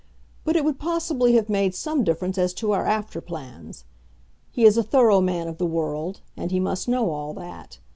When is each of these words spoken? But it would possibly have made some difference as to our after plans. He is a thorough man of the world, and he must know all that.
But 0.45 0.55
it 0.55 0.65
would 0.65 0.79
possibly 0.79 1.35
have 1.35 1.47
made 1.47 1.75
some 1.75 2.03
difference 2.03 2.39
as 2.39 2.55
to 2.55 2.71
our 2.71 2.87
after 2.87 3.21
plans. 3.21 3.85
He 4.51 4.63
is 4.65 4.75
a 4.75 4.81
thorough 4.81 5.21
man 5.21 5.47
of 5.47 5.59
the 5.59 5.67
world, 5.67 6.21
and 6.35 6.49
he 6.49 6.59
must 6.59 6.87
know 6.87 7.11
all 7.11 7.35
that. 7.35 7.77